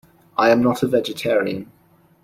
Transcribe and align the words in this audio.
I 0.35 0.49
am 0.49 0.63
not 0.63 0.81
a 0.81 0.87
vegetarian. 0.87 1.71